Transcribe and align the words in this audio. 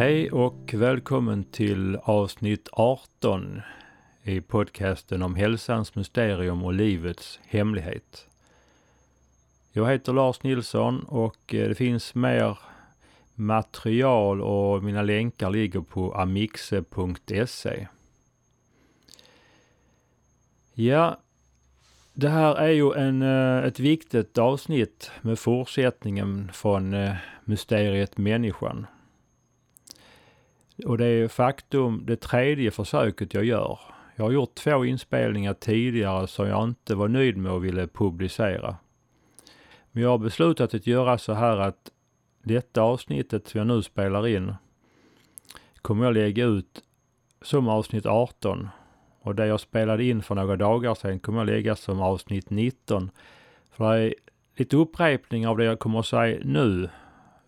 Hej 0.00 0.30
och 0.30 0.74
välkommen 0.74 1.44
till 1.44 1.96
avsnitt 1.96 2.68
18 2.72 3.62
i 4.22 4.40
podcasten 4.40 5.22
om 5.22 5.34
hälsans 5.34 5.94
mysterium 5.94 6.64
och 6.64 6.72
livets 6.72 7.40
hemlighet. 7.46 8.26
Jag 9.72 9.90
heter 9.90 10.12
Lars 10.12 10.42
Nilsson 10.42 11.02
och 11.02 11.54
eh, 11.54 11.68
det 11.68 11.74
finns 11.74 12.14
mer 12.14 12.58
material 13.40 14.40
och 14.40 14.84
mina 14.84 15.02
länkar 15.02 15.50
ligger 15.50 15.80
på 15.80 16.14
amixe.se. 16.14 17.86
Ja, 20.74 21.20
det 22.14 22.28
här 22.28 22.54
är 22.54 22.68
ju 22.68 22.92
en, 22.92 23.22
eh, 23.22 23.64
ett 23.64 23.80
viktigt 23.80 24.38
avsnitt 24.38 25.10
med 25.22 25.38
fortsättningen 25.38 26.50
från 26.52 26.94
eh, 26.94 27.14
mysteriet 27.44 28.18
människan. 28.18 28.86
Och 30.86 30.98
det 30.98 31.06
är 31.06 31.28
faktum 31.28 32.02
det 32.06 32.16
tredje 32.16 32.70
försöket 32.70 33.34
jag 33.34 33.44
gör. 33.44 33.78
Jag 34.16 34.24
har 34.24 34.32
gjort 34.32 34.54
två 34.54 34.84
inspelningar 34.84 35.54
tidigare 35.54 36.26
som 36.26 36.48
jag 36.48 36.64
inte 36.64 36.94
var 36.94 37.08
nöjd 37.08 37.36
med 37.36 37.52
och 37.52 37.64
ville 37.64 37.86
publicera. 37.86 38.76
Men 39.92 40.02
jag 40.02 40.10
har 40.10 40.18
beslutat 40.18 40.74
att 40.74 40.86
göra 40.86 41.18
så 41.18 41.32
här 41.32 41.56
att 41.56 41.90
detta 42.42 42.82
avsnittet 42.82 43.48
som 43.48 43.58
jag 43.58 43.66
nu 43.66 43.82
spelar 43.82 44.26
in 44.26 44.54
kommer 45.82 46.04
jag 46.04 46.14
lägga 46.14 46.44
ut 46.44 46.82
som 47.42 47.68
avsnitt 47.68 48.06
18 48.06 48.68
och 49.20 49.34
det 49.34 49.46
jag 49.46 49.60
spelade 49.60 50.04
in 50.04 50.22
för 50.22 50.34
några 50.34 50.56
dagar 50.56 50.94
sedan 50.94 51.20
kommer 51.20 51.38
jag 51.38 51.46
lägga 51.46 51.76
som 51.76 52.00
avsnitt 52.00 52.50
19. 52.50 53.10
För 53.70 53.94
det 53.94 54.00
är 54.00 54.14
lite 54.54 54.76
upprepning 54.76 55.48
av 55.48 55.56
det 55.56 55.64
jag 55.64 55.78
kommer 55.78 55.98
att 55.98 56.06
säga 56.06 56.40
nu 56.44 56.88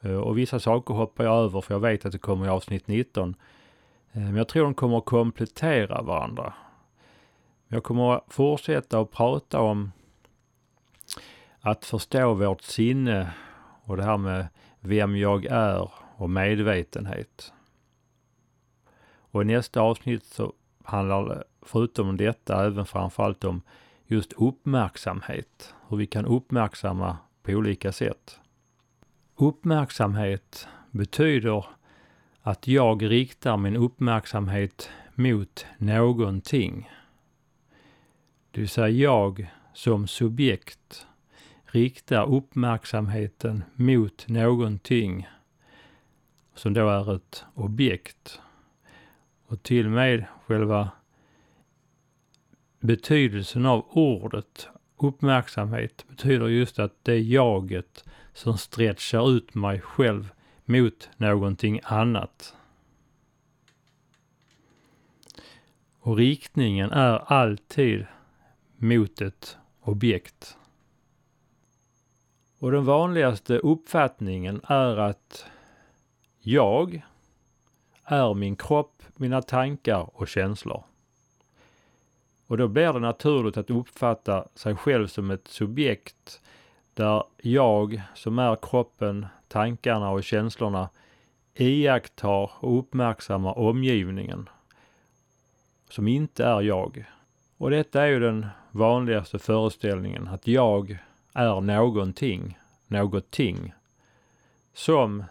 eh, 0.00 0.16
och 0.16 0.38
vissa 0.38 0.60
saker 0.60 0.94
hoppar 0.94 1.24
jag 1.24 1.44
över 1.44 1.60
för 1.60 1.74
jag 1.74 1.80
vet 1.80 2.06
att 2.06 2.12
det 2.12 2.18
kommer 2.18 2.46
i 2.46 2.48
avsnitt 2.48 2.88
19. 2.88 3.34
Eh, 4.12 4.22
men 4.22 4.36
jag 4.36 4.48
tror 4.48 4.64
de 4.64 4.74
kommer 4.74 4.98
att 4.98 5.04
komplettera 5.04 6.02
varandra. 6.02 6.54
Jag 7.68 7.82
kommer 7.82 8.12
att 8.12 8.24
fortsätta 8.28 9.00
att 9.00 9.10
prata 9.10 9.60
om 9.60 9.92
att 11.60 11.84
förstå 11.84 12.34
vårt 12.34 12.62
sinne 12.62 13.30
och 13.84 13.96
det 13.96 14.02
här 14.02 14.16
med 14.16 14.46
vem 14.82 15.16
jag 15.16 15.44
är 15.44 15.90
och 16.16 16.30
medvetenhet. 16.30 17.52
Och 19.04 19.42
i 19.42 19.44
nästa 19.44 19.80
avsnitt 19.80 20.24
så 20.24 20.52
handlar 20.84 21.28
det 21.28 21.44
förutom 21.62 22.16
detta 22.16 22.66
även 22.66 22.86
framförallt 22.86 23.44
om 23.44 23.62
just 24.06 24.32
uppmärksamhet. 24.32 25.74
Hur 25.88 25.96
vi 25.96 26.06
kan 26.06 26.26
uppmärksamma 26.26 27.16
på 27.42 27.52
olika 27.52 27.92
sätt. 27.92 28.40
Uppmärksamhet 29.36 30.68
betyder 30.90 31.66
att 32.42 32.66
jag 32.66 33.10
riktar 33.10 33.56
min 33.56 33.76
uppmärksamhet 33.76 34.90
mot 35.14 35.66
någonting. 35.78 36.90
Det 38.50 38.60
vill 38.60 38.68
säga 38.68 38.88
jag 38.88 39.50
som 39.74 40.06
subjekt 40.06 41.06
riktar 41.72 42.34
uppmärksamheten 42.34 43.64
mot 43.74 44.28
någonting 44.28 45.28
som 46.54 46.74
då 46.74 46.88
är 46.88 47.16
ett 47.16 47.44
objekt. 47.54 48.40
Och 49.46 49.62
till 49.62 49.86
och 49.86 49.92
med 49.92 50.24
själva 50.46 50.90
betydelsen 52.80 53.66
av 53.66 53.86
ordet 53.90 54.68
uppmärksamhet 54.96 56.04
betyder 56.08 56.48
just 56.48 56.78
att 56.78 57.04
det 57.04 57.12
är 57.12 57.20
jaget 57.20 58.04
som 58.32 58.58
stretchar 58.58 59.30
ut 59.30 59.54
mig 59.54 59.80
själv 59.80 60.32
mot 60.64 61.10
någonting 61.16 61.80
annat. 61.84 62.54
Och 65.98 66.16
riktningen 66.16 66.90
är 66.90 67.32
alltid 67.32 68.06
mot 68.76 69.20
ett 69.20 69.56
objekt. 69.80 70.56
Och 72.62 72.72
den 72.72 72.84
vanligaste 72.84 73.58
uppfattningen 73.58 74.60
är 74.64 74.96
att 74.96 75.46
jag 76.40 77.02
är 78.04 78.34
min 78.34 78.56
kropp, 78.56 79.02
mina 79.16 79.42
tankar 79.42 80.10
och 80.14 80.28
känslor. 80.28 80.84
Och 82.46 82.56
då 82.56 82.68
blir 82.68 82.92
det 82.92 82.98
naturligt 82.98 83.56
att 83.56 83.70
uppfatta 83.70 84.48
sig 84.54 84.76
själv 84.76 85.06
som 85.06 85.30
ett 85.30 85.48
subjekt 85.48 86.42
där 86.94 87.24
jag 87.36 88.02
som 88.14 88.38
är 88.38 88.56
kroppen, 88.62 89.26
tankarna 89.48 90.10
och 90.10 90.24
känslorna 90.24 90.88
iakttar 91.54 92.50
och 92.64 92.78
uppmärksammar 92.78 93.58
omgivningen 93.58 94.48
som 95.90 96.08
inte 96.08 96.44
är 96.44 96.60
jag. 96.60 97.04
Och 97.56 97.70
detta 97.70 98.02
är 98.02 98.06
ju 98.06 98.20
den 98.20 98.46
vanligaste 98.70 99.38
föreställningen, 99.38 100.28
att 100.28 100.46
jag 100.46 100.98
är 101.32 101.60
någonting, 101.60 102.58
någonting 102.86 103.72
som 104.72 105.24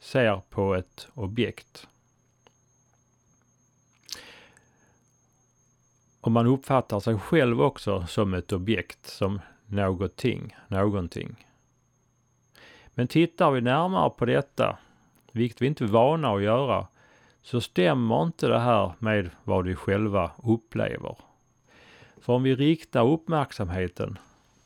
ser 0.00 0.40
på 0.50 0.74
ett 0.74 1.08
objekt. 1.14 1.88
Och 6.20 6.32
man 6.32 6.46
uppfattar 6.46 7.00
sig 7.00 7.18
själv 7.18 7.62
också 7.62 8.06
som 8.06 8.34
ett 8.34 8.52
objekt, 8.52 9.06
som 9.06 9.40
någonting, 9.66 10.56
någonting. 10.68 11.46
Men 12.94 13.08
tittar 13.08 13.50
vi 13.50 13.60
närmare 13.60 14.10
på 14.10 14.24
detta, 14.24 14.78
vilket 15.32 15.62
vi 15.62 15.66
inte 15.66 15.84
är 15.84 15.88
vana 15.88 16.34
att 16.34 16.42
göra, 16.42 16.86
så 17.42 17.60
stämmer 17.60 18.22
inte 18.22 18.46
det 18.46 18.58
här 18.58 18.92
med 18.98 19.30
vad 19.44 19.64
vi 19.64 19.74
själva 19.74 20.30
upplever. 20.42 21.16
För 22.20 22.32
om 22.32 22.42
vi 22.42 22.54
riktar 22.54 23.08
uppmärksamheten 23.08 24.18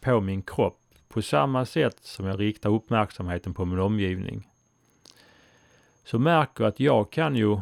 på 0.07 0.21
min 0.21 0.43
kropp 0.43 0.95
på 1.09 1.23
samma 1.23 1.65
sätt 1.65 1.99
som 2.01 2.27
jag 2.27 2.41
riktar 2.41 2.71
uppmärksamheten 2.71 3.55
på 3.55 3.65
min 3.65 3.79
omgivning, 3.79 4.51
så 6.05 6.19
märker 6.19 6.65
jag 6.65 6.69
att 6.69 6.81
jag 6.81 7.13
kan 7.13 7.37
ju 7.37 7.61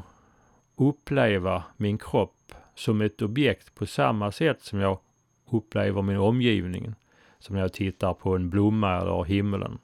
uppleva 0.77 1.65
min 1.77 1.99
kropp 1.99 2.53
som 2.75 3.01
ett 3.01 3.23
objekt 3.23 3.75
på 3.75 3.87
samma 3.87 4.33
sätt 4.33 4.63
som 4.63 4.79
jag 4.81 4.99
upplever 5.51 6.03
min 6.03 6.17
omgivning 6.17 6.95
som 7.39 7.55
när 7.55 7.63
jag 7.63 7.73
tittar 7.73 8.15
på 8.15 8.37
en 8.37 8.51
blomma 8.51 9.01
eller 9.01 9.25
himlen. 9.25 9.79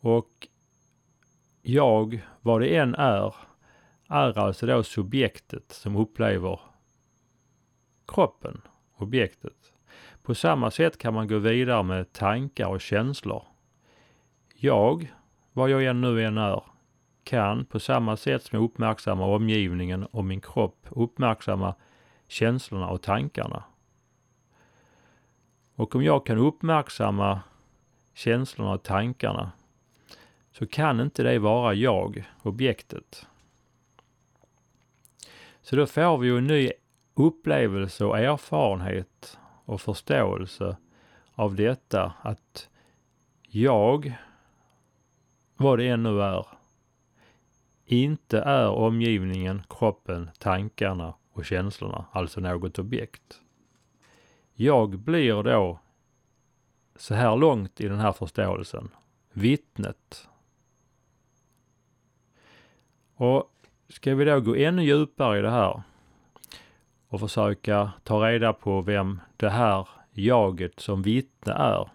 Och 0.00 0.48
jag, 1.62 2.26
vad 2.40 2.60
det 2.60 2.76
än 2.76 2.94
är, 2.94 3.34
är 4.08 4.38
alltså 4.38 4.66
då 4.66 4.82
subjektet 4.82 5.72
som 5.72 5.96
upplever 5.96 6.60
kroppen, 8.06 8.60
objektet. 8.98 9.72
På 10.22 10.34
samma 10.34 10.70
sätt 10.70 10.98
kan 10.98 11.14
man 11.14 11.28
gå 11.28 11.38
vidare 11.38 11.82
med 11.82 12.12
tankar 12.12 12.68
och 12.68 12.80
känslor. 12.80 13.42
Jag, 14.54 15.12
vad 15.52 15.70
jag 15.70 15.84
än 15.84 16.00
nu 16.00 16.24
än 16.24 16.38
är, 16.38 16.62
kan 17.24 17.64
på 17.64 17.80
samma 17.80 18.16
sätt 18.16 18.42
som 18.42 18.56
jag 18.58 18.64
uppmärksammar 18.64 19.26
omgivningen 19.26 20.04
och 20.04 20.24
min 20.24 20.40
kropp 20.40 20.86
uppmärksamma 20.90 21.74
känslorna 22.28 22.88
och 22.88 23.02
tankarna. 23.02 23.64
Och 25.74 25.94
om 25.94 26.02
jag 26.02 26.26
kan 26.26 26.38
uppmärksamma 26.38 27.40
känslorna 28.14 28.72
och 28.72 28.82
tankarna 28.82 29.52
så 30.52 30.66
kan 30.66 31.00
inte 31.00 31.22
det 31.22 31.38
vara 31.38 31.74
jag, 31.74 32.24
objektet. 32.42 33.26
Så 35.62 35.76
då 35.76 35.86
får 35.86 36.18
vi 36.18 36.28
ju 36.28 36.38
en 36.38 36.46
ny 36.46 36.70
upplevelse 37.18 38.04
och 38.04 38.18
erfarenhet 38.18 39.38
och 39.64 39.80
förståelse 39.80 40.76
av 41.34 41.54
detta 41.54 42.12
att 42.22 42.68
jag, 43.42 44.18
vad 45.56 45.78
det 45.78 45.88
än 45.88 46.02
nu 46.02 46.22
är, 46.22 46.46
inte 47.86 48.40
är 48.40 48.68
omgivningen, 48.68 49.62
kroppen, 49.68 50.30
tankarna 50.38 51.14
och 51.32 51.44
känslorna, 51.44 52.04
alltså 52.12 52.40
något 52.40 52.78
objekt. 52.78 53.40
Jag 54.54 54.98
blir 54.98 55.42
då 55.42 55.78
så 56.96 57.14
här 57.14 57.36
långt 57.36 57.80
i 57.80 57.88
den 57.88 57.98
här 57.98 58.12
förståelsen 58.12 58.88
vittnet. 59.32 60.28
Och 63.14 63.52
ska 63.88 64.14
vi 64.14 64.24
då 64.24 64.40
gå 64.40 64.56
ännu 64.56 64.84
djupare 64.84 65.38
i 65.38 65.42
det 65.42 65.50
här 65.50 65.82
och 67.08 67.20
försöka 67.20 67.92
ta 68.04 68.28
reda 68.28 68.52
på 68.52 68.80
vem 68.80 69.20
det 69.36 69.50
här 69.50 69.88
jaget 70.12 70.80
som 70.80 71.02
vittne 71.02 71.52
är 71.52 71.88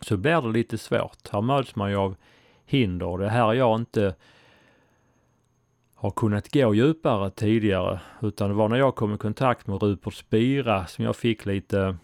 så 0.00 0.16
blir 0.16 0.42
det 0.42 0.48
lite 0.48 0.78
svårt. 0.78 1.28
Här 1.32 1.40
möts 1.40 1.76
man 1.76 1.90
ju 1.90 1.96
av 1.96 2.16
hinder. 2.64 3.18
Det 3.18 3.28
här 3.28 3.52
jag 3.52 3.80
inte 3.80 4.14
har 5.94 6.10
kunnat 6.10 6.52
gå 6.52 6.74
djupare 6.74 7.30
tidigare 7.30 8.00
utan 8.22 8.48
det 8.48 8.54
var 8.54 8.68
när 8.68 8.76
jag 8.76 8.94
kom 8.94 9.14
i 9.14 9.18
kontakt 9.18 9.66
med 9.66 9.82
Rupert 9.82 10.14
Spira 10.14 10.86
som 10.86 11.04
jag 11.04 11.16
fick 11.16 11.46
lite 11.46 11.96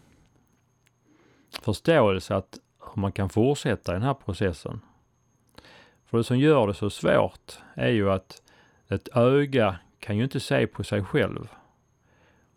förståelse 1.63 2.35
att 2.35 2.59
hur 2.81 3.01
man 3.01 3.13
kan 3.13 3.29
fortsätta 3.29 3.93
i 3.93 3.95
den 3.95 4.03
här 4.03 4.15
processen. 4.15 4.81
För 6.07 6.19
det 6.19 6.25
som 6.25 6.39
gör 6.39 6.67
det 6.67 6.75
så 6.75 6.91
svårt 6.91 7.59
är 7.75 7.91
ju 7.91 8.11
att 8.11 8.43
ett 8.89 9.17
öga 9.17 9.79
kan 9.99 10.17
ju 10.17 10.25
inte 10.25 10.41
se 10.41 10.67
på 10.67 10.85
sig 10.85 11.05
själv. 11.05 11.49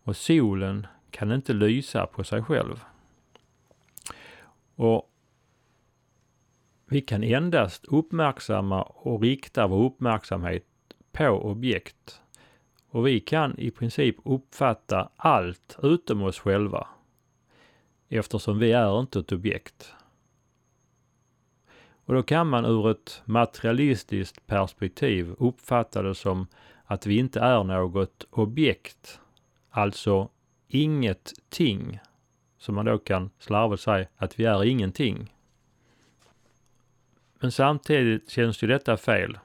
Och 0.07 0.15
solen 0.15 0.87
kan 1.11 1.31
inte 1.31 1.53
lysa 1.53 2.05
på 2.05 2.23
sig 2.23 2.43
själv. 2.43 2.83
Och 4.75 5.11
vi 6.85 7.01
kan 7.01 7.23
endast 7.23 7.85
uppmärksamma 7.85 8.83
och 8.83 9.21
rikta 9.21 9.67
vår 9.67 9.85
uppmärksamhet 9.85 10.65
på 11.11 11.27
objekt. 11.27 12.21
Och 12.89 13.07
vi 13.07 13.19
kan 13.19 13.59
i 13.59 13.71
princip 13.71 14.15
uppfatta 14.25 15.09
allt 15.15 15.77
utom 15.83 16.23
oss 16.23 16.39
själva. 16.39 16.87
Eftersom 18.09 18.59
vi 18.59 18.71
är 18.71 18.99
inte 18.99 19.19
ett 19.19 19.31
objekt. 19.31 19.93
Och 22.05 22.13
då 22.13 22.23
kan 22.23 22.47
man 22.47 22.65
ur 22.65 22.91
ett 22.91 23.21
materialistiskt 23.25 24.47
perspektiv 24.47 25.35
uppfatta 25.39 26.01
det 26.01 26.15
som 26.15 26.47
att 26.85 27.05
vi 27.05 27.17
inte 27.17 27.39
är 27.39 27.63
något 27.63 28.23
objekt. 28.29 29.19
Alltså 29.77 30.29
inget 30.67 31.33
ting. 31.49 31.99
Som 32.57 32.75
man 32.75 32.85
då 32.85 32.97
kan 32.97 33.29
slarvigt 33.39 33.83
säga 33.83 34.07
att 34.17 34.39
vi 34.39 34.45
är 34.45 34.63
ingenting. 34.63 35.33
Men 37.39 37.51
samtidigt 37.51 38.29
känns 38.29 38.63
ju 38.63 38.67
detta 38.67 38.97
fel. 38.97 39.39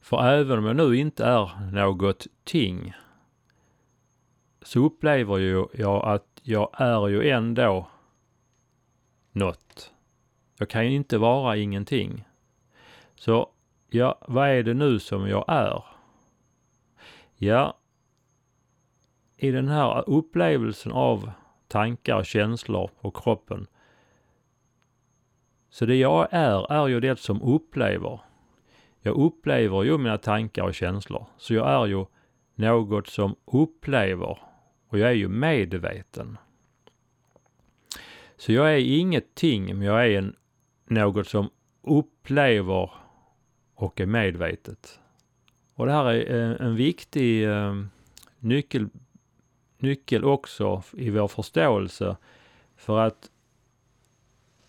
För 0.00 0.28
även 0.28 0.58
om 0.58 0.64
jag 0.64 0.76
nu 0.76 0.96
inte 0.96 1.24
är 1.24 1.70
något 1.72 2.26
ting 2.44 2.94
så 4.62 4.80
upplever 4.80 5.38
ju 5.38 5.66
jag 5.72 6.04
att 6.04 6.40
jag 6.42 6.70
är 6.72 7.08
ju 7.08 7.28
ändå 7.30 7.90
något. 9.32 9.92
Jag 10.58 10.68
kan 10.68 10.86
ju 10.86 10.96
inte 10.96 11.18
vara 11.18 11.56
ingenting. 11.56 12.24
Så, 13.14 13.50
ja, 13.88 14.18
vad 14.28 14.48
är 14.48 14.62
det 14.62 14.74
nu 14.74 14.98
som 14.98 15.28
jag 15.28 15.44
är? 15.48 15.84
Ja, 17.36 17.78
i 19.36 19.50
den 19.50 19.68
här 19.68 20.04
upplevelsen 20.06 20.92
av 20.92 21.30
tankar, 21.68 22.24
känslor 22.24 22.90
och 22.98 23.16
kroppen. 23.16 23.66
Så 25.70 25.86
det 25.86 25.96
jag 25.96 26.28
är, 26.30 26.72
är 26.72 26.86
ju 26.86 27.00
det 27.00 27.18
som 27.18 27.42
upplever. 27.42 28.20
Jag 29.00 29.16
upplever 29.16 29.82
ju 29.82 29.98
mina 29.98 30.18
tankar 30.18 30.62
och 30.62 30.74
känslor. 30.74 31.26
Så 31.36 31.54
jag 31.54 31.68
är 31.68 31.86
ju 31.86 32.04
något 32.54 33.06
som 33.06 33.36
upplever 33.44 34.38
och 34.88 34.98
jag 34.98 35.08
är 35.08 35.14
ju 35.14 35.28
medveten. 35.28 36.38
Så 38.36 38.52
jag 38.52 38.74
är 38.74 38.78
ingenting, 38.78 39.78
men 39.78 39.82
jag 39.82 40.06
är 40.06 40.18
en, 40.18 40.36
något 40.84 41.28
som 41.28 41.50
upplever 41.82 42.90
och 43.74 44.00
är 44.00 44.06
medvetet. 44.06 45.00
Och 45.74 45.86
det 45.86 45.92
här 45.92 46.04
är 46.04 46.42
en, 46.42 46.56
en 46.56 46.76
viktig 46.76 47.48
eh, 47.48 47.74
nyckel, 48.38 48.88
nyckel 49.78 50.24
också 50.24 50.82
i 50.92 51.10
vår 51.10 51.28
förståelse. 51.28 52.16
För 52.76 52.98
att 52.98 53.30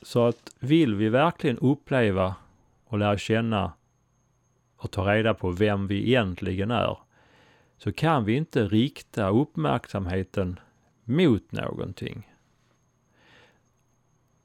så 0.02 0.26
att 0.26 0.56
vill 0.60 0.96
vi 0.96 1.10
verkligen 1.10 1.58
uppleva 1.58 2.36
och 2.86 2.98
lära 2.98 3.18
känna 3.18 3.74
och 4.78 4.92
ta 4.92 5.14
reda 5.14 5.34
på 5.34 5.52
vem 5.52 5.88
vi 5.88 6.08
egentligen 6.08 6.72
är, 6.72 6.98
så 7.78 7.92
kan 7.92 8.26
vi 8.26 8.36
inte 8.36 8.68
rikta 8.68 9.30
uppmärksamheten 9.30 10.60
mot 11.04 11.52
någonting. 11.52 12.34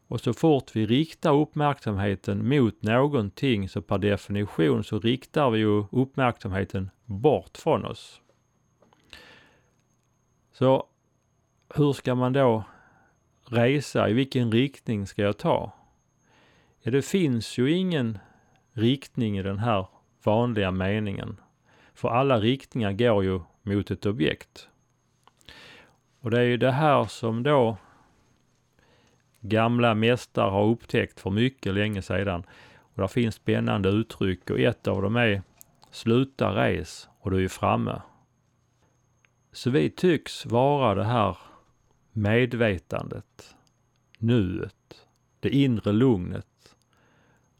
Och 0.06 0.20
så 0.20 0.32
fort 0.32 0.76
vi 0.76 0.86
riktar 0.86 1.34
uppmärksamheten 1.34 2.48
mot 2.48 2.82
någonting 2.82 3.68
så 3.68 3.82
per 3.82 3.98
definition 3.98 4.84
så 4.84 4.98
riktar 4.98 5.50
vi 5.50 5.58
ju 5.58 5.84
uppmärksamheten 5.90 6.90
bort 7.04 7.58
från 7.58 7.84
oss. 7.84 8.20
Så 10.62 10.86
hur 11.74 11.92
ska 11.92 12.14
man 12.14 12.32
då 12.32 12.64
resa? 13.44 14.08
I 14.08 14.12
vilken 14.12 14.52
riktning 14.52 15.06
ska 15.06 15.22
jag 15.22 15.38
ta? 15.38 15.72
Ja, 16.80 16.90
det 16.90 17.02
finns 17.02 17.58
ju 17.58 17.70
ingen 17.70 18.18
riktning 18.72 19.38
i 19.38 19.42
den 19.42 19.58
här 19.58 19.86
vanliga 20.24 20.70
meningen. 20.70 21.36
För 21.94 22.08
alla 22.08 22.40
riktningar 22.40 22.92
går 22.92 23.24
ju 23.24 23.40
mot 23.62 23.90
ett 23.90 24.06
objekt. 24.06 24.68
Och 26.20 26.30
det 26.30 26.38
är 26.38 26.44
ju 26.44 26.56
det 26.56 26.72
här 26.72 27.04
som 27.04 27.42
då 27.42 27.76
gamla 29.40 29.94
mästare 29.94 30.50
har 30.50 30.64
upptäckt 30.64 31.20
för 31.20 31.30
mycket 31.30 31.74
länge 31.74 32.02
sedan. 32.02 32.46
Och 32.78 33.00
där 33.00 33.08
finns 33.08 33.34
spännande 33.34 33.88
uttryck 33.88 34.50
och 34.50 34.60
ett 34.60 34.88
av 34.88 35.02
dem 35.02 35.16
är 35.16 35.42
Sluta 35.90 36.54
res 36.54 37.08
och 37.20 37.30
du 37.30 37.44
är 37.44 37.48
framme. 37.48 38.00
Så 39.52 39.70
vi 39.70 39.90
tycks 39.90 40.46
vara 40.46 40.94
det 40.94 41.04
här 41.04 41.38
medvetandet, 42.12 43.56
nuet, 44.18 45.06
det 45.40 45.50
inre 45.50 45.92
lugnet 45.92 46.76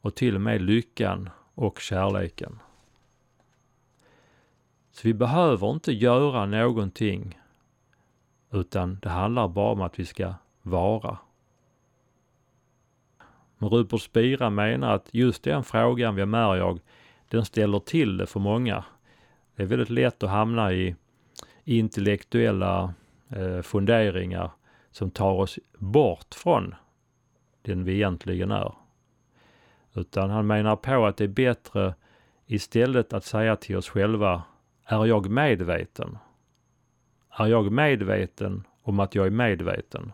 och 0.00 0.15
till 0.15 0.35
och 0.35 0.41
med 0.41 0.62
lyckan 0.62 1.31
och 1.55 1.81
kärleken. 1.81 2.59
Så 4.91 5.09
vi 5.09 5.15
behöver 5.15 5.71
inte 5.71 5.93
göra 5.93 6.47
någonting 6.47 7.39
utan 8.50 8.99
det 9.03 9.09
handlar 9.09 9.49
bara 9.49 9.73
om 9.73 9.81
att 9.81 9.99
vi 9.99 10.06
ska 10.06 10.35
vara. 10.62 11.19
Men 13.59 13.69
Rupert 13.69 14.00
Spira 14.00 14.50
menar 14.50 14.94
att 14.94 15.09
just 15.12 15.43
den 15.43 15.65
frågan, 15.65 16.15
vem 16.15 16.35
är 16.35 16.55
jag, 16.55 16.81
den 17.29 17.44
ställer 17.44 17.79
till 17.79 18.17
det 18.17 18.27
för 18.27 18.41
många. 18.41 18.85
Det 19.56 19.62
är 19.62 19.67
väldigt 19.67 19.91
lätt 19.91 20.23
att 20.23 20.31
hamna 20.31 20.73
i 20.73 20.97
intellektuella 21.64 22.94
eh, 23.29 23.62
funderingar 23.62 24.50
som 24.91 25.11
tar 25.11 25.32
oss 25.32 25.59
bort 25.79 26.35
från 26.35 26.75
den 27.62 27.85
vi 27.85 27.94
egentligen 27.94 28.50
är. 28.50 28.75
Utan 29.94 30.31
han 30.31 30.47
menar 30.47 30.76
på 30.76 31.06
att 31.06 31.17
det 31.17 31.25
är 31.25 31.29
bättre 31.29 31.94
istället 32.46 33.13
att 33.13 33.25
säga 33.25 33.56
till 33.56 33.77
oss 33.77 33.89
själva, 33.89 34.43
är 34.84 35.06
jag 35.06 35.31
medveten? 35.31 36.19
Är 37.31 37.46
jag 37.46 37.72
medveten 37.72 38.65
om 38.82 39.01
att 39.01 39.15
jag 39.15 39.27
är 39.27 39.31
medveten? 39.31 40.13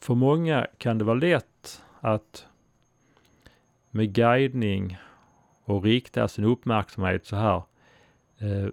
För 0.00 0.14
många 0.14 0.66
kan 0.78 0.98
det 0.98 1.04
vara 1.04 1.18
lätt 1.18 1.82
att 2.00 2.46
med 3.90 4.12
guidning 4.12 4.98
och 5.64 5.84
rikta 5.84 6.28
sin 6.28 6.44
uppmärksamhet 6.44 7.26
så 7.26 7.36
här 7.36 7.62
eh, 8.42 8.68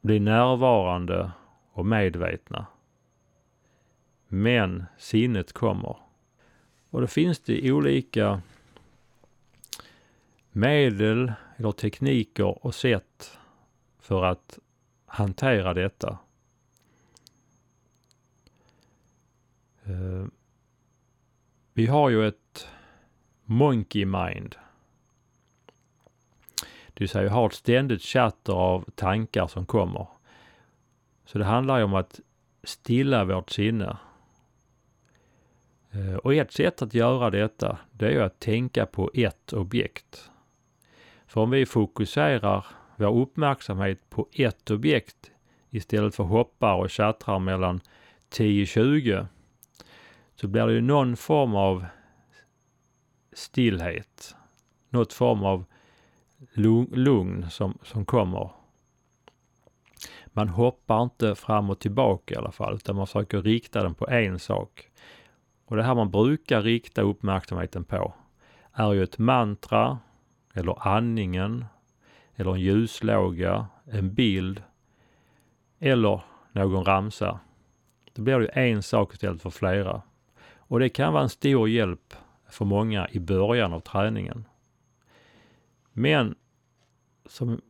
bli 0.00 0.20
närvarande 0.20 1.32
och 1.72 1.86
medvetna. 1.86 2.66
Men 4.28 4.84
sinnet 4.98 5.52
kommer. 5.52 5.96
Och 6.90 7.00
då 7.00 7.06
finns 7.06 7.38
det 7.38 7.72
olika 7.72 8.42
medel 10.52 11.32
eller 11.56 11.72
tekniker 11.72 12.66
och 12.66 12.74
sätt 12.74 13.38
för 13.98 14.24
att 14.24 14.58
hantera 15.06 15.74
detta. 15.74 16.18
Eh, 19.84 20.26
vi 21.72 21.86
har 21.86 22.10
ju 22.10 22.28
ett 22.28 22.68
monkey 23.44 24.04
mind. 24.04 24.56
Det 27.00 27.04
vill 27.04 27.08
säga 27.08 27.24
jag 27.24 27.30
har 27.30 27.46
ett 27.46 27.54
ständigt 27.54 28.02
chatter 28.02 28.52
av 28.52 28.90
tankar 28.94 29.46
som 29.46 29.66
kommer. 29.66 30.06
Så 31.24 31.38
det 31.38 31.44
handlar 31.44 31.78
ju 31.78 31.84
om 31.84 31.94
att 31.94 32.20
stilla 32.64 33.24
vårt 33.24 33.50
sinne. 33.50 33.96
Eh, 35.90 36.14
och 36.14 36.34
ett 36.34 36.52
sätt 36.52 36.82
att 36.82 36.94
göra 36.94 37.30
detta, 37.30 37.78
det 37.92 38.06
är 38.06 38.10
ju 38.10 38.22
att 38.22 38.40
tänka 38.40 38.86
på 38.86 39.10
ett 39.14 39.52
objekt. 39.52 40.30
För 41.26 41.40
om 41.40 41.50
vi 41.50 41.66
fokuserar 41.66 42.66
vår 42.96 43.20
uppmärksamhet 43.20 44.10
på 44.10 44.28
ett 44.32 44.70
objekt 44.70 45.30
istället 45.70 46.14
för 46.14 46.24
hoppar 46.24 46.74
och 46.74 46.90
tjattrar 46.90 47.38
mellan 47.38 47.80
10-20 48.30 49.26
så 50.34 50.48
blir 50.48 50.66
det 50.66 50.72
ju 50.72 50.80
någon 50.80 51.16
form 51.16 51.54
av 51.54 51.84
stillhet. 53.32 54.36
Något 54.88 55.12
form 55.12 55.44
av 55.44 55.64
lugn 56.92 57.50
som, 57.50 57.78
som 57.82 58.04
kommer. 58.04 58.50
Man 60.26 60.48
hoppar 60.48 61.02
inte 61.02 61.34
fram 61.34 61.70
och 61.70 61.78
tillbaka 61.78 62.34
i 62.34 62.38
alla 62.38 62.52
fall, 62.52 62.74
utan 62.74 62.96
man 62.96 63.06
försöker 63.06 63.42
rikta 63.42 63.82
den 63.82 63.94
på 63.94 64.08
en 64.08 64.38
sak. 64.38 64.90
och 65.66 65.76
det 65.76 65.82
här 65.82 65.94
man 65.94 66.10
brukar 66.10 66.62
rikta 66.62 67.02
uppmärksamheten 67.02 67.84
på 67.84 68.14
är 68.72 68.92
ju 68.92 69.02
ett 69.02 69.18
mantra 69.18 69.98
eller 70.54 70.88
andningen 70.88 71.64
eller 72.34 72.52
en 72.54 72.60
ljuslåga, 72.60 73.66
en 73.84 74.14
bild 74.14 74.62
eller 75.78 76.20
någon 76.52 76.84
ramsa. 76.84 77.40
Då 78.12 78.22
blir 78.22 78.38
det 78.38 78.46
en 78.46 78.82
sak 78.82 79.14
istället 79.14 79.42
för 79.42 79.50
flera. 79.50 80.02
Och 80.56 80.80
det 80.80 80.88
kan 80.88 81.12
vara 81.12 81.22
en 81.22 81.28
stor 81.28 81.68
hjälp 81.68 82.14
för 82.48 82.64
många 82.64 83.08
i 83.08 83.20
början 83.20 83.72
av 83.72 83.80
träningen. 83.80 84.44
Men 85.92 86.34
som 87.26 87.60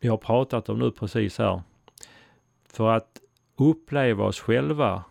vi 0.00 0.08
har 0.08 0.16
pratat 0.16 0.68
om 0.68 0.78
nu 0.78 0.90
precis 0.90 1.38
här, 1.38 1.62
för 2.64 2.88
att 2.90 3.20
uppleva 3.56 4.24
oss 4.24 4.40
själva 4.40 5.04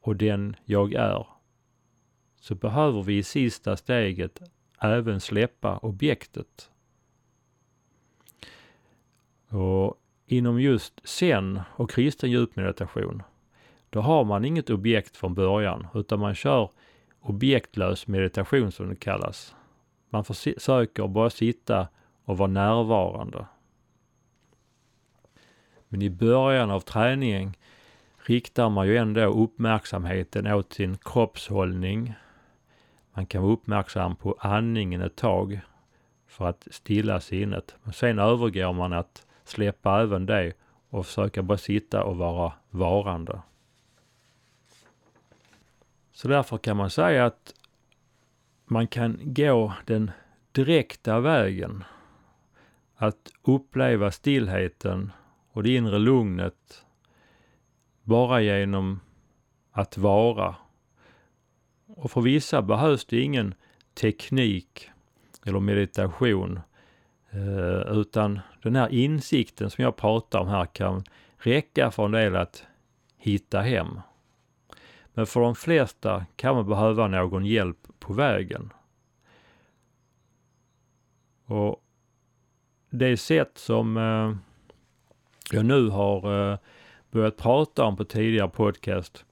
och 0.00 0.16
den 0.16 0.56
jag 0.64 0.94
är, 0.94 1.26
så 2.40 2.54
behöver 2.54 3.02
vi 3.02 3.18
i 3.18 3.22
sista 3.22 3.76
steget 3.76 4.42
även 4.80 5.20
släppa 5.20 5.78
objektet. 5.78 6.70
Och 9.48 10.00
inom 10.26 10.60
just 10.60 11.08
Zen 11.08 11.60
och 11.76 11.90
kristen 11.90 12.30
djupmeditation, 12.30 13.22
då 13.90 14.00
har 14.00 14.24
man 14.24 14.44
inget 14.44 14.70
objekt 14.70 15.16
från 15.16 15.34
början, 15.34 15.86
utan 15.94 16.20
man 16.20 16.34
kör 16.34 16.70
objektlös 17.20 18.06
meditation 18.06 18.72
som 18.72 18.88
det 18.88 18.96
kallas. 18.96 19.54
Man 20.14 20.24
försöker 20.24 21.06
bara 21.06 21.30
sitta 21.30 21.88
och 22.24 22.38
vara 22.38 22.50
närvarande. 22.50 23.46
Men 25.88 26.02
i 26.02 26.10
början 26.10 26.70
av 26.70 26.80
träningen 26.80 27.54
riktar 28.16 28.68
man 28.68 28.86
ju 28.86 28.96
ändå 28.96 29.20
uppmärksamheten 29.20 30.46
åt 30.46 30.72
sin 30.72 30.96
kroppshållning. 30.96 32.14
Man 33.12 33.26
kan 33.26 33.42
vara 33.42 33.52
uppmärksam 33.52 34.16
på 34.16 34.36
andningen 34.38 35.02
ett 35.02 35.16
tag 35.16 35.60
för 36.26 36.46
att 36.46 36.68
stilla 36.70 37.20
sinnet. 37.20 37.74
Men 37.82 37.92
sen 37.92 38.18
övergår 38.18 38.72
man 38.72 38.92
att 38.92 39.26
släppa 39.44 40.00
även 40.00 40.26
det 40.26 40.52
och 40.90 41.06
försöka 41.06 41.42
bara 41.42 41.58
sitta 41.58 42.04
och 42.04 42.16
vara 42.16 42.52
varande. 42.70 43.40
Så 46.12 46.28
därför 46.28 46.58
kan 46.58 46.76
man 46.76 46.90
säga 46.90 47.26
att 47.26 47.54
man 48.74 48.86
kan 48.86 49.20
gå 49.22 49.72
den 49.84 50.10
direkta 50.52 51.20
vägen 51.20 51.84
att 52.96 53.32
uppleva 53.42 54.10
stillheten 54.10 55.12
och 55.52 55.62
det 55.62 55.74
inre 55.74 55.98
lugnet 55.98 56.84
bara 58.02 58.40
genom 58.40 59.00
att 59.70 59.98
vara. 59.98 60.56
Och 61.86 62.10
för 62.10 62.20
vissa 62.20 62.62
behövs 62.62 63.04
det 63.04 63.20
ingen 63.20 63.54
teknik 63.94 64.90
eller 65.46 65.60
meditation 65.60 66.60
eh, 67.30 67.98
utan 67.98 68.40
den 68.62 68.76
här 68.76 68.88
insikten 68.88 69.70
som 69.70 69.84
jag 69.84 69.96
pratar 69.96 70.38
om 70.38 70.48
här 70.48 70.66
kan 70.66 71.04
räcka 71.36 71.90
för 71.90 72.04
en 72.04 72.12
del 72.12 72.36
att 72.36 72.64
hitta 73.16 73.60
hem. 73.60 74.00
Men 75.14 75.26
för 75.26 75.40
de 75.40 75.54
flesta 75.54 76.26
kan 76.36 76.54
man 76.54 76.68
behöva 76.68 77.08
någon 77.08 77.46
hjälp 77.46 77.78
på 77.98 78.12
vägen. 78.12 78.72
Och 81.46 81.84
det 82.90 83.16
sätt 83.16 83.52
som 83.54 83.96
eh, 83.96 84.36
jag 85.50 85.64
nu 85.64 85.88
har 85.88 86.50
eh, 86.52 86.58
börjat 87.10 87.36
prata 87.36 87.84
om 87.84 87.96
på 87.96 88.04
tidigare 88.04 88.48
podcast, 88.48 89.24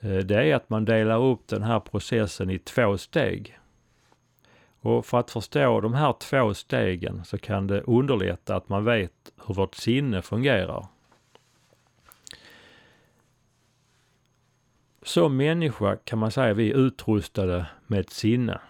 eh, 0.00 0.16
det 0.16 0.50
är 0.50 0.54
att 0.54 0.70
man 0.70 0.84
delar 0.84 1.22
upp 1.22 1.46
den 1.46 1.62
här 1.62 1.80
processen 1.80 2.50
i 2.50 2.58
två 2.58 2.98
steg. 2.98 3.58
Och 4.80 5.06
för 5.06 5.18
att 5.18 5.30
förstå 5.30 5.80
de 5.80 5.94
här 5.94 6.12
två 6.12 6.54
stegen 6.54 7.24
så 7.24 7.38
kan 7.38 7.66
det 7.66 7.80
underlätta 7.80 8.56
att 8.56 8.68
man 8.68 8.84
vet 8.84 9.32
hur 9.46 9.54
vårt 9.54 9.74
sinne 9.74 10.22
fungerar. 10.22 10.86
Som 15.02 15.36
människa 15.36 15.96
kan 15.96 16.18
man 16.18 16.30
säga 16.30 16.50
att 16.50 16.56
vi 16.56 16.70
är 16.70 16.76
utrustade 16.76 17.66
med 17.86 18.00
ett 18.00 18.10
sinne. 18.10 18.60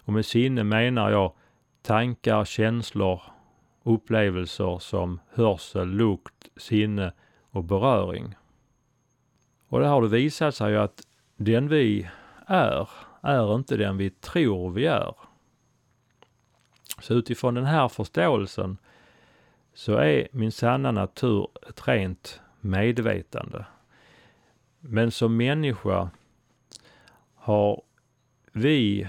Och 0.00 0.12
med 0.12 0.26
sinne 0.26 0.64
menar 0.64 1.10
jag 1.10 1.32
tankar, 1.82 2.44
känslor, 2.44 3.22
upplevelser 3.82 4.78
som 4.78 5.20
hörsel, 5.34 5.88
lukt, 5.88 6.48
sinne 6.56 7.12
och 7.50 7.64
beröring. 7.64 8.34
Och 9.68 9.80
det 9.80 9.86
har 9.86 10.02
det 10.02 10.08
visat 10.08 10.54
sig 10.54 10.76
att 10.76 11.02
den 11.36 11.68
vi 11.68 12.08
är, 12.46 12.88
är 13.20 13.54
inte 13.54 13.76
den 13.76 13.96
vi 13.96 14.10
tror 14.10 14.70
vi 14.70 14.86
är. 14.86 15.14
Så 17.00 17.14
utifrån 17.14 17.54
den 17.54 17.64
här 17.64 17.88
förståelsen 17.88 18.78
så 19.74 19.94
är 19.96 20.28
min 20.32 20.52
sanna 20.52 20.90
natur 20.90 21.48
ett 21.68 21.88
rent 21.88 22.40
medvetande. 22.60 23.64
Men 24.88 25.10
som 25.10 25.36
människa 25.36 26.10
har 27.34 27.82
vi 28.52 29.08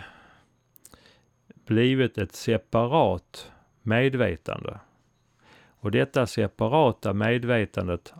blivit 1.65 2.17
ett 2.17 2.35
separat 2.35 3.51
medvetande. 3.81 4.79
Och 5.79 5.91
detta 5.91 6.27
separata 6.27 7.13
medvetandet 7.13 8.13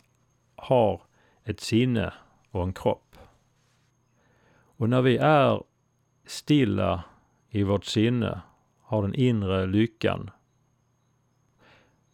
har 0.56 1.02
ett 1.44 1.60
sinne 1.60 2.14
och 2.52 2.64
en 2.64 2.74
kropp. 2.74 3.16
Och 4.50 4.90
när 4.90 5.02
vi 5.02 5.18
är 5.18 5.64
stilla 6.26 7.04
i 7.50 7.64
vårt 7.64 7.86
sinne, 7.86 8.42
har 8.82 9.02
den 9.02 9.16
inre 9.16 9.66
lyckan, 9.66 10.30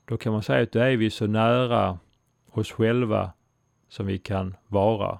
då 0.05 0.17
kan 0.17 0.33
man 0.33 0.43
säga 0.43 0.63
att 0.63 0.71
då 0.71 0.79
är 0.79 0.97
vi 0.97 1.09
så 1.09 1.27
nära 1.27 1.99
oss 2.51 2.71
själva 2.71 3.33
som 3.87 4.05
vi 4.05 4.17
kan 4.17 4.55
vara. 4.67 5.19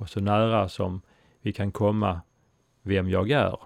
Och 0.00 0.08
så 0.08 0.20
nära 0.20 0.68
som 0.68 1.02
vi 1.40 1.52
kan 1.52 1.72
komma 1.72 2.20
vem 2.82 3.08
jag 3.08 3.30
är. 3.30 3.58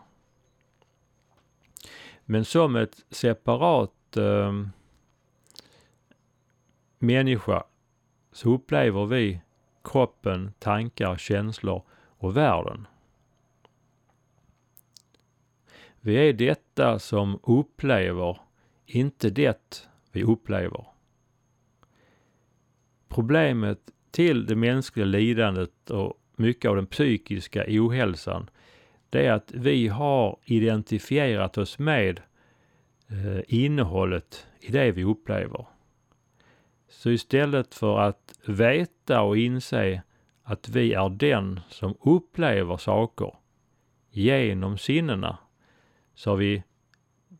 Men 2.24 2.44
som 2.44 2.76
ett 2.76 3.04
separat 3.10 4.16
eh, 4.16 4.52
människa 6.98 7.64
så 8.32 8.50
upplever 8.50 9.06
vi 9.06 9.40
kroppen, 9.84 10.52
tankar, 10.58 11.16
känslor 11.16 11.82
och 11.92 12.36
världen. 12.36 12.86
Vi 16.00 16.28
är 16.28 16.32
detta 16.32 16.98
som 16.98 17.40
upplever, 17.42 18.38
inte 18.86 19.30
det 19.30 19.88
vi 20.12 20.22
upplever. 20.22 20.86
Problemet 23.08 23.90
till 24.10 24.46
det 24.46 24.56
mänskliga 24.56 25.06
lidandet 25.06 25.90
och 25.90 26.20
mycket 26.36 26.68
av 26.68 26.76
den 26.76 26.86
psykiska 26.86 27.64
ohälsan 27.68 28.50
det 29.14 29.26
är 29.26 29.32
att 29.32 29.52
vi 29.54 29.88
har 29.88 30.38
identifierat 30.44 31.58
oss 31.58 31.78
med 31.78 32.20
eh, 33.08 33.40
innehållet 33.48 34.46
i 34.60 34.72
det 34.72 34.90
vi 34.90 35.04
upplever. 35.04 35.66
Så 36.88 37.10
istället 37.10 37.74
för 37.74 37.98
att 37.98 38.38
veta 38.46 39.22
och 39.22 39.38
inse 39.38 40.02
att 40.42 40.68
vi 40.68 40.92
är 40.92 41.08
den 41.08 41.60
som 41.68 41.94
upplever 42.00 42.76
saker 42.76 43.34
genom 44.10 44.78
sinnena 44.78 45.38
så 46.14 46.30
har 46.30 46.36
vi 46.36 46.62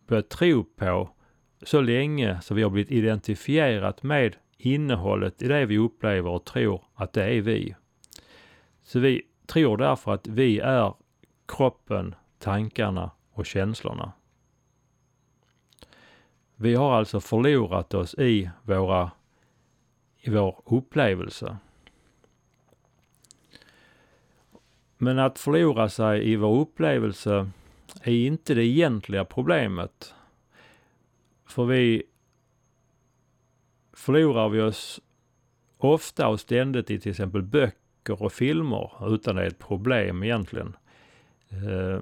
börjat 0.07 0.29
tro 0.29 0.65
på 0.65 1.11
så 1.63 1.81
länge 1.81 2.41
så 2.41 2.55
vi 2.55 2.63
har 2.63 2.71
blivit 2.71 2.91
identifierat 2.91 4.03
med 4.03 4.37
innehållet 4.59 5.43
i 5.43 5.49
det 5.49 5.67
vi 5.67 5.79
upplever 5.79 6.31
och 6.31 6.45
tror 6.45 6.85
att 6.95 7.13
det 7.13 7.25
är 7.25 7.41
vi. 7.41 7.75
Så 8.85 9.01
vi 9.01 9.23
tror 9.47 9.77
därför 9.77 10.15
att 10.15 10.27
vi 10.27 10.59
är 10.59 10.95
kroppen, 11.47 12.15
tankarna 12.39 13.11
och 13.31 13.47
känslorna. 13.47 14.13
Vi 16.57 16.75
har 16.75 16.95
alltså 16.95 17.21
förlorat 17.21 17.95
oss 17.95 18.15
i 18.15 18.51
våra, 18.63 19.11
i 20.21 20.31
vår 20.31 20.63
upplevelse. 20.65 21.57
Men 24.99 25.19
att 25.19 25.39
förlora 25.39 25.89
sig 25.89 26.31
i 26.33 26.37
vår 26.37 26.61
upplevelse 26.61 27.51
är 28.03 28.13
inte 28.13 28.55
det 28.55 28.65
egentliga 28.65 29.25
problemet. 29.25 30.15
För 31.47 31.65
vi 31.65 32.03
förlorar 33.93 34.49
vi 34.49 34.61
oss 34.61 35.01
ofta 35.79 36.29
och 36.29 36.41
ständigt 36.41 36.91
i 36.91 37.01
till 37.01 37.11
exempel 37.11 37.43
böcker 37.43 37.84
och 38.13 38.33
filmer 38.33 39.15
utan 39.15 39.37
det 39.37 39.43
är 39.43 39.47
ett 39.47 39.59
problem 39.59 40.23
egentligen. 40.23 40.77
Eh, 41.49 42.01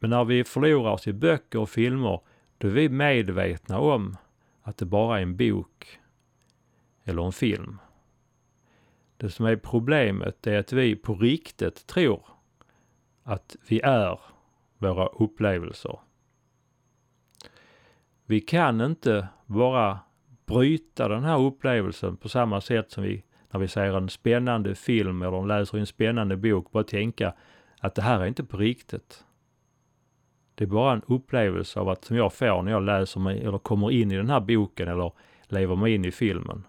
men 0.00 0.10
när 0.10 0.24
vi 0.24 0.44
förlorar 0.44 0.90
oss 0.90 1.06
i 1.06 1.12
böcker 1.12 1.58
och 1.58 1.70
filmer, 1.70 2.20
då 2.58 2.68
är 2.68 2.72
vi 2.72 2.88
medvetna 2.88 3.78
om 3.78 4.16
att 4.62 4.76
det 4.76 4.84
bara 4.84 5.18
är 5.18 5.22
en 5.22 5.36
bok 5.36 6.00
eller 7.04 7.22
en 7.22 7.32
film. 7.32 7.78
Det 9.16 9.30
som 9.30 9.46
är 9.46 9.56
problemet 9.56 10.46
är 10.46 10.58
att 10.58 10.72
vi 10.72 10.96
på 10.96 11.14
riktigt 11.14 11.86
tror 11.86 12.22
att 13.22 13.56
vi 13.68 13.80
är 13.80 14.20
våra 14.78 15.06
upplevelser. 15.06 15.98
Vi 18.26 18.40
kan 18.40 18.80
inte 18.80 19.28
bara 19.46 19.98
bryta 20.46 21.08
den 21.08 21.24
här 21.24 21.40
upplevelsen 21.40 22.16
på 22.16 22.28
samma 22.28 22.60
sätt 22.60 22.90
som 22.90 23.04
vi 23.04 23.24
när 23.56 23.60
vi 23.60 23.68
ser 23.68 23.96
en 23.96 24.08
spännande 24.08 24.74
film 24.74 25.22
eller 25.22 25.46
läser 25.46 25.78
en 25.78 25.86
spännande 25.86 26.36
bok, 26.36 26.72
bara 26.72 26.84
tänka 26.84 27.32
att 27.80 27.94
det 27.94 28.02
här 28.02 28.20
är 28.20 28.26
inte 28.26 28.44
på 28.44 28.56
riktigt. 28.56 29.24
Det 30.54 30.64
är 30.64 30.68
bara 30.68 30.92
en 30.92 31.02
upplevelse 31.06 31.80
av 31.80 31.88
att, 31.88 32.04
som 32.04 32.16
jag 32.16 32.32
får 32.32 32.62
när 32.62 32.72
jag 32.72 32.82
läser 32.82 33.20
mig 33.20 33.44
eller 33.44 33.58
kommer 33.58 33.90
in 33.90 34.12
i 34.12 34.16
den 34.16 34.30
här 34.30 34.40
boken 34.40 34.88
eller 34.88 35.12
lever 35.44 35.76
mig 35.76 35.94
in 35.94 36.04
i 36.04 36.10
filmen. 36.10 36.64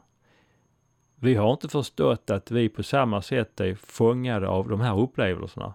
Vi 1.15 1.36
har 1.36 1.51
inte 1.51 1.67
förstått 1.67 2.29
att 2.29 2.51
vi 2.51 2.70
på 2.70 2.84
samma 2.84 3.22
sätt 3.22 3.60
är 3.60 3.75
fångade 3.75 4.48
av 4.48 4.70
de 4.70 4.82
här 4.82 5.00
upplevelserna. 5.00 5.74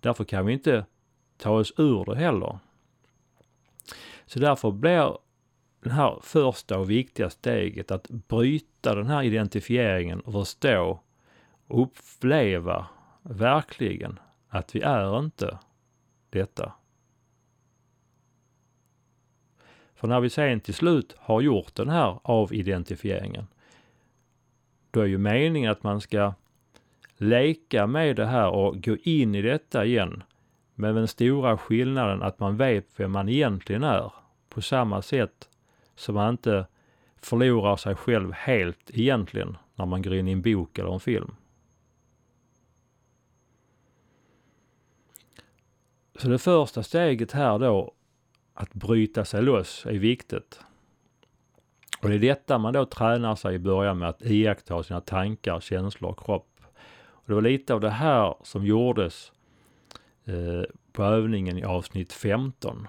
Därför 0.00 0.24
kan 0.24 0.46
vi 0.46 0.52
inte 0.52 0.84
ta 1.36 1.50
oss 1.50 1.72
ur 1.76 2.04
det 2.04 2.16
heller. 2.16 2.58
Så 4.26 4.38
därför 4.38 4.70
blir 4.70 5.18
det 5.84 5.92
här 5.92 6.18
första 6.22 6.78
och 6.78 6.90
viktiga 6.90 7.30
steget 7.30 7.90
att 7.90 8.10
bryta 8.10 8.94
den 8.94 9.06
här 9.06 9.22
identifieringen 9.22 10.20
och 10.20 10.32
förstå 10.32 11.00
och 11.66 11.82
uppleva 11.82 12.86
verkligen 13.22 14.18
att 14.48 14.74
vi 14.74 14.80
är 14.80 15.18
inte 15.18 15.58
detta. 16.30 16.72
För 19.94 20.08
när 20.08 20.20
vi 20.20 20.30
sen 20.30 20.60
till 20.60 20.74
slut 20.74 21.14
har 21.18 21.40
gjort 21.40 21.74
den 21.74 21.88
här 21.88 22.18
avidentifieringen, 22.22 23.46
då 24.90 25.00
är 25.00 25.06
ju 25.06 25.18
meningen 25.18 25.70
att 25.70 25.82
man 25.82 26.00
ska 26.00 26.34
leka 27.16 27.86
med 27.86 28.16
det 28.16 28.26
här 28.26 28.48
och 28.48 28.84
gå 28.84 28.96
in 29.02 29.34
i 29.34 29.42
detta 29.42 29.84
igen. 29.84 30.22
Med 30.74 30.94
den 30.94 31.08
stora 31.08 31.58
skillnaden 31.58 32.22
att 32.22 32.40
man 32.40 32.56
vet 32.56 32.86
vem 32.96 33.12
man 33.12 33.28
egentligen 33.28 33.84
är. 33.84 34.12
På 34.48 34.62
samma 34.62 35.02
sätt 35.02 35.48
så 35.96 36.12
man 36.12 36.30
inte 36.30 36.66
förlorar 37.16 37.76
sig 37.76 37.94
själv 37.94 38.32
helt 38.32 38.90
egentligen 38.90 39.56
när 39.74 39.86
man 39.86 40.02
går 40.02 40.14
in 40.14 40.28
i 40.28 40.32
en 40.32 40.42
bok 40.42 40.78
eller 40.78 40.92
en 40.92 41.00
film. 41.00 41.34
Så 46.16 46.28
det 46.28 46.38
första 46.38 46.82
steget 46.82 47.32
här 47.32 47.58
då, 47.58 47.92
att 48.54 48.74
bryta 48.74 49.24
sig 49.24 49.42
loss, 49.42 49.86
är 49.86 49.98
viktigt. 49.98 50.60
Och 52.02 52.08
det 52.08 52.14
är 52.14 52.18
detta 52.18 52.58
man 52.58 52.72
då 52.72 52.84
tränar 52.84 53.36
sig 53.36 53.54
i 53.54 53.58
början 53.58 53.98
med, 53.98 54.08
att 54.08 54.22
iaktta 54.22 54.82
sina 54.82 55.00
tankar, 55.00 55.60
känslor 55.60 56.10
och 56.10 56.24
kropp. 56.24 56.60
Och 56.96 57.24
det 57.26 57.34
var 57.34 57.42
lite 57.42 57.74
av 57.74 57.80
det 57.80 57.90
här 57.90 58.34
som 58.42 58.66
gjordes 58.66 59.32
eh, 60.24 60.62
på 60.92 61.02
övningen 61.02 61.58
i 61.58 61.64
avsnitt 61.64 62.12
15. 62.12 62.88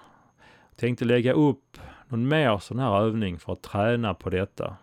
Jag 0.70 0.78
tänkte 0.78 1.06
lägga 1.06 1.34
upp 1.34 1.78
någon 2.08 2.28
mer 2.28 2.58
sån 2.58 2.80
här 2.80 3.02
övning 3.02 3.40
för 3.40 3.54
att 3.54 3.62
träna 3.62 4.14
på 4.14 4.30
detta. 4.30 4.78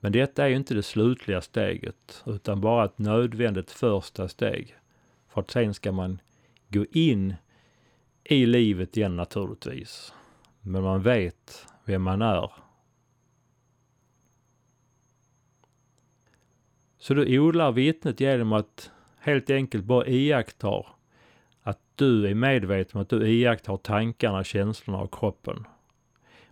Men 0.00 0.12
detta 0.12 0.44
är 0.44 0.48
ju 0.48 0.56
inte 0.56 0.74
det 0.74 0.82
slutliga 0.82 1.40
steget, 1.40 2.22
utan 2.26 2.60
bara 2.60 2.84
ett 2.84 2.98
nödvändigt 2.98 3.70
första 3.70 4.28
steg. 4.28 4.76
För 5.28 5.40
att 5.40 5.50
sen 5.50 5.74
ska 5.74 5.92
man 5.92 6.20
gå 6.68 6.84
in 6.90 7.34
i 8.24 8.46
livet 8.46 8.96
igen 8.96 9.16
naturligtvis. 9.16 10.14
Men 10.60 10.82
man 10.82 11.02
vet 11.02 11.66
vem 11.84 12.02
man 12.02 12.22
är. 12.22 12.52
Så 16.98 17.14
du 17.14 17.38
odlar 17.38 17.72
vittnet 17.72 18.20
genom 18.20 18.52
att 18.52 18.90
helt 19.18 19.50
enkelt 19.50 19.84
bara 19.84 20.06
iaktta 20.06 20.97
du 21.98 22.26
är 22.26 22.34
medveten 22.34 22.98
om 22.98 23.02
att 23.02 23.08
du 23.08 23.28
iakttar 23.28 23.76
tankarna, 23.76 24.44
känslorna 24.44 25.02
och 25.02 25.14
kroppen. 25.14 25.66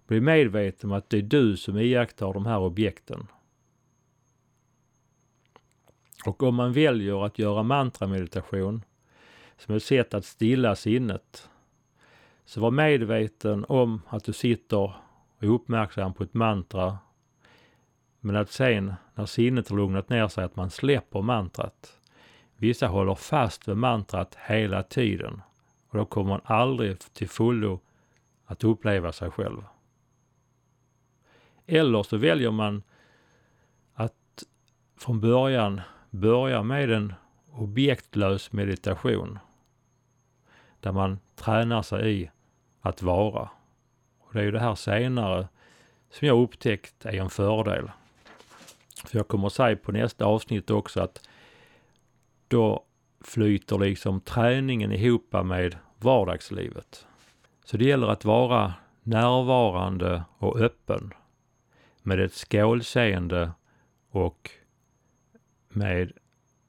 Bli 0.07 0.21
medveten 0.21 0.91
om 0.91 0.97
att 0.97 1.11
det 1.11 1.19
är 1.19 1.23
du 1.23 1.57
som 1.57 1.79
iakttar 1.79 2.33
de 2.33 2.47
här 2.47 2.59
objekten. 2.59 3.27
Och 6.27 6.43
om 6.43 6.55
man 6.55 6.73
väljer 6.73 7.27
att 7.27 7.39
göra 7.39 7.63
mantrameditation 7.63 8.85
som 9.59 9.75
ett 9.75 9.83
sätt 9.83 10.15
att 10.15 10.25
stilla 10.25 10.77
sinnet, 10.77 11.49
så 12.45 12.61
var 12.61 12.71
medveten 12.71 13.65
om 13.69 14.03
att 14.09 14.25
du 14.25 14.33
sitter 14.33 14.77
och 14.77 14.93
är 15.39 15.47
uppmärksam 15.47 16.15
på 16.15 16.23
ett 16.23 16.35
mantra. 16.35 16.99
Men 18.21 18.37
att 18.37 18.51
sen, 18.51 18.95
när 19.15 19.27
sinnet 19.27 19.69
har 19.69 19.77
lugnat 19.77 20.09
ner 20.09 20.29
sig, 20.29 20.45
att 20.45 20.57
man 20.57 20.71
släpper 20.71 21.23
mantrat. 21.23 21.99
Vissa 22.57 22.87
håller 22.87 23.15
fast 23.15 23.69
vid 23.69 23.77
mantrat 23.77 24.37
hela 24.47 24.83
tiden 24.83 25.43
och 25.89 25.99
då 25.99 26.05
kommer 26.05 26.31
man 26.31 26.41
aldrig 26.45 26.99
till 26.99 27.29
fullo 27.29 27.81
att 28.45 28.65
uppleva 28.65 29.13
sig 29.13 29.31
själv. 29.31 29.63
Eller 31.67 32.03
så 32.03 32.17
väljer 32.17 32.51
man 32.51 32.83
att 33.95 34.45
från 34.99 35.21
början 35.21 35.81
börja 36.11 36.63
med 36.63 36.91
en 36.91 37.15
objektlös 37.51 38.53
meditation 38.53 39.39
där 40.81 40.93
man 40.93 41.19
tränar 41.35 41.83
sig 41.83 42.23
i 42.23 42.31
att 42.81 43.03
vara. 43.03 43.49
Och 44.19 44.33
Det 44.33 44.41
är 44.41 44.45
ju 44.45 44.51
det 44.51 44.61
här 44.61 44.75
senare 44.75 45.49
som 46.11 46.29
jag 46.29 46.43
upptäckt 46.43 47.07
är 47.07 47.21
en 47.21 47.31
fördel. 47.31 47.91
För 49.05 49.19
jag 49.19 49.29
kommer 49.29 49.47
att 49.47 49.53
säga 49.53 49.77
på 49.77 49.93
nästa 49.93 50.25
avsnitt 50.25 50.71
också 50.71 51.01
att 51.01 51.29
då 52.49 52.85
flyter 53.21 53.79
liksom 53.79 54.21
träningen 54.21 54.93
ihop 54.93 55.33
med 55.45 55.77
vardagslivet. 55.99 57.07
Så 57.65 57.77
det 57.77 57.85
gäller 57.85 58.09
att 58.09 58.25
vara 58.25 58.75
närvarande 59.03 60.25
och 60.39 60.61
öppen 60.61 61.15
med 62.03 62.21
ett 62.21 62.33
skålseende 62.33 63.53
och 64.11 64.51
med 65.69 66.13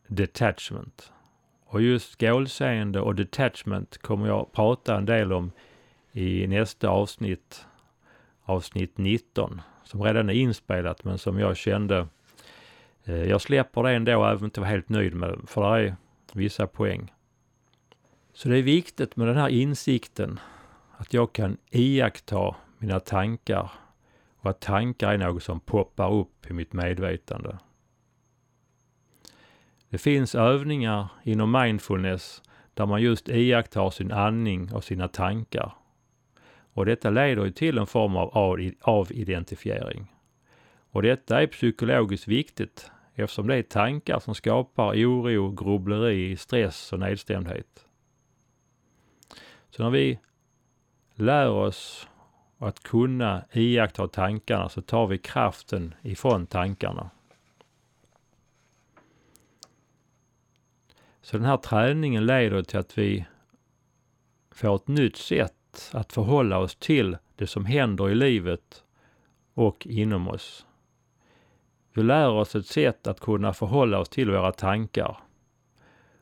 detachment. 0.07 1.11
Och 1.65 1.81
just 1.81 2.19
skålseende 2.19 3.01
och 3.01 3.15
detachment 3.15 3.97
kommer 3.97 4.27
jag 4.27 4.51
prata 4.51 4.95
en 4.95 5.05
del 5.05 5.33
om 5.33 5.51
i 6.11 6.47
nästa 6.47 6.89
avsnitt, 6.89 7.65
avsnitt 8.43 8.97
19, 8.97 9.61
som 9.83 10.03
redan 10.03 10.29
är 10.29 10.33
inspelat 10.33 11.03
men 11.03 11.17
som 11.17 11.39
jag 11.39 11.57
kände 11.57 12.07
Eh, 13.07 13.23
jag 13.23 13.41
släpper 13.41 13.83
det 13.83 13.91
ändå 13.91 14.11
även 14.11 14.23
om 14.23 14.29
jag 14.29 14.43
inte 14.43 14.59
var 14.59 14.67
helt 14.67 14.89
nöjd 14.89 15.15
med 15.15 15.29
det, 15.29 15.47
för 15.47 15.77
det 15.77 15.87
är 15.87 15.95
vissa 16.33 16.67
poäng. 16.67 17.13
Så 18.33 18.49
det 18.49 18.57
är 18.57 18.61
viktigt 18.61 19.15
med 19.15 19.27
den 19.27 19.37
här 19.37 19.49
insikten 19.49 20.39
att 20.97 21.13
jag 21.13 21.33
kan 21.33 21.57
iaktta 21.71 22.55
mina 22.77 22.99
tankar 22.99 23.71
och 24.37 24.49
att 24.49 24.59
tankar 24.59 25.13
är 25.13 25.17
något 25.17 25.43
som 25.43 25.59
poppar 25.59 26.13
upp 26.13 26.49
i 26.49 26.53
mitt 26.53 26.73
medvetande. 26.73 27.57
Det 29.89 29.97
finns 29.97 30.35
övningar 30.35 31.07
inom 31.23 31.51
mindfulness 31.51 32.43
där 32.73 32.85
man 32.85 33.01
just 33.01 33.29
iakttar 33.29 33.89
sin 33.89 34.11
andning 34.11 34.73
och 34.73 34.83
sina 34.83 35.07
tankar. 35.07 35.75
Och 36.73 36.85
detta 36.85 37.09
leder 37.09 37.45
ju 37.45 37.51
till 37.51 37.77
en 37.77 37.87
form 37.87 38.15
av 38.15 38.31
avidentifiering. 38.81 40.13
Och 40.91 41.01
detta 41.01 41.41
är 41.41 41.47
psykologiskt 41.47 42.27
viktigt 42.27 42.91
eftersom 43.23 43.47
det 43.47 43.55
är 43.55 43.63
tankar 43.63 44.19
som 44.19 44.35
skapar 44.35 44.93
oro, 44.93 45.51
grubbleri, 45.51 46.37
stress 46.37 46.93
och 46.93 46.99
nedstämdhet. 46.99 47.85
Så 49.69 49.83
när 49.83 49.89
vi 49.89 50.19
lär 51.15 51.49
oss 51.49 52.07
att 52.57 52.83
kunna 52.83 53.45
iaktta 53.53 54.07
tankarna 54.07 54.69
så 54.69 54.81
tar 54.81 55.07
vi 55.07 55.17
kraften 55.17 55.93
ifrån 56.01 56.47
tankarna. 56.47 57.09
Så 61.21 61.37
den 61.37 61.45
här 61.45 61.57
träningen 61.57 62.25
leder 62.25 62.63
till 62.63 62.79
att 62.79 62.97
vi 62.97 63.25
får 64.51 64.75
ett 64.75 64.87
nytt 64.87 65.17
sätt 65.17 65.91
att 65.93 66.13
förhålla 66.13 66.57
oss 66.57 66.75
till 66.75 67.17
det 67.35 67.47
som 67.47 67.65
händer 67.65 68.09
i 68.09 68.15
livet 68.15 68.83
och 69.53 69.87
inom 69.87 70.27
oss. 70.27 70.66
Vi 71.97 72.03
lär 72.03 72.29
oss 72.29 72.55
ett 72.55 72.65
sätt 72.65 73.07
att 73.07 73.19
kunna 73.19 73.53
förhålla 73.53 73.99
oss 73.99 74.09
till 74.09 74.31
våra 74.31 74.51
tankar 74.51 75.17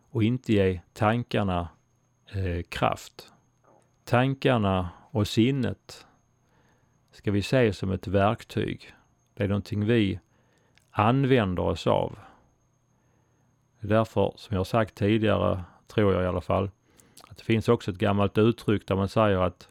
och 0.09 0.23
inte 0.23 0.53
ge 0.53 0.81
tankarna 0.93 1.69
eh, 2.31 2.63
kraft. 2.69 3.33
Tankarna 4.03 4.89
och 5.11 5.27
sinnet 5.27 6.07
ska 7.11 7.31
vi 7.31 7.41
se 7.41 7.73
som 7.73 7.91
ett 7.91 8.07
verktyg. 8.07 8.93
Det 9.33 9.43
är 9.43 9.47
någonting 9.47 9.85
vi 9.85 10.19
använder 10.91 11.63
oss 11.63 11.87
av. 11.87 12.19
Det 13.79 13.87
är 13.87 13.89
därför, 13.89 14.33
som 14.35 14.57
jag 14.57 14.67
sagt 14.67 14.95
tidigare, 14.95 15.63
tror 15.87 16.13
jag 16.13 16.23
i 16.23 16.27
alla 16.27 16.41
fall, 16.41 16.69
att 17.27 17.37
det 17.37 17.43
finns 17.43 17.69
också 17.69 17.91
ett 17.91 17.97
gammalt 17.97 18.37
uttryck 18.37 18.87
där 18.87 18.95
man 18.95 19.09
säger 19.09 19.37
att, 19.37 19.69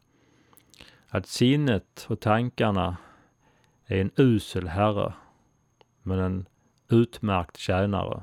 att 1.09 1.27
sinnet 1.27 2.07
och 2.09 2.21
tankarna 2.21 2.97
är 3.87 4.01
en 4.01 4.11
usel 4.17 4.69
herre, 4.69 5.13
men 6.05 6.19
en 6.19 6.49
utmärkt 6.89 7.57
tjänare. 7.57 8.23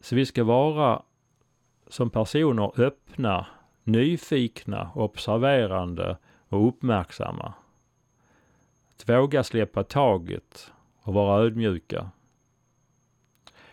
Så 0.00 0.16
vi 0.16 0.26
ska 0.26 0.44
vara 0.44 1.02
som 1.86 2.10
personer 2.10 2.80
öppna, 2.80 3.46
nyfikna, 3.84 4.90
observerande 4.94 6.18
och 6.48 6.68
uppmärksamma. 6.68 7.54
Att 8.94 9.08
våga 9.08 9.44
släppa 9.44 9.84
taget 9.84 10.72
och 11.02 11.14
vara 11.14 11.42
ödmjuka. 11.42 12.10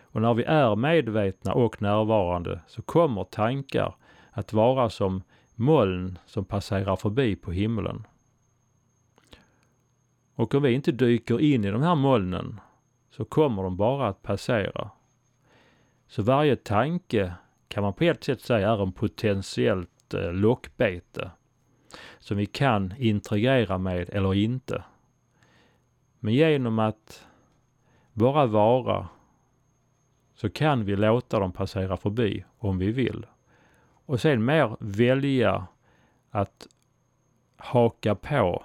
Och 0.00 0.22
när 0.22 0.34
vi 0.34 0.44
är 0.44 0.76
medvetna 0.76 1.52
och 1.52 1.82
närvarande 1.82 2.60
så 2.66 2.82
kommer 2.82 3.24
tankar 3.24 3.94
att 4.30 4.52
vara 4.52 4.90
som 4.90 5.22
moln 5.54 6.18
som 6.26 6.44
passerar 6.44 6.96
förbi 6.96 7.36
på 7.36 7.52
himlen. 7.52 8.06
Och 10.34 10.54
om 10.54 10.62
vi 10.62 10.72
inte 10.72 10.92
dyker 10.92 11.40
in 11.40 11.64
i 11.64 11.70
de 11.70 11.82
här 11.82 11.94
molnen 11.94 12.60
så 13.10 13.24
kommer 13.24 13.62
de 13.62 13.76
bara 13.76 14.08
att 14.08 14.22
passera. 14.22 14.90
Så 16.06 16.22
varje 16.22 16.56
tanke 16.56 17.32
kan 17.68 17.82
man 17.82 17.94
på 17.94 18.04
ett 18.04 18.24
sätt 18.24 18.40
säga 18.40 18.70
är 18.70 18.82
en 18.82 18.92
potentiellt 18.92 20.14
eh, 20.14 20.32
lockbete 20.32 21.30
som 22.18 22.36
vi 22.36 22.46
kan 22.46 22.94
integrera 22.98 23.78
med 23.78 24.10
eller 24.10 24.34
inte. 24.34 24.84
Men 26.18 26.34
genom 26.34 26.78
att 26.78 27.26
bara 28.12 28.46
vara 28.46 29.08
så 30.34 30.50
kan 30.50 30.84
vi 30.84 30.96
låta 30.96 31.38
dem 31.38 31.52
passera 31.52 31.96
förbi 31.96 32.44
om 32.58 32.78
vi 32.78 32.92
vill. 32.92 33.26
Och 34.06 34.20
sen 34.20 34.44
mer 34.44 34.76
välja 34.80 35.66
att 36.30 36.66
haka 37.56 38.14
på 38.14 38.64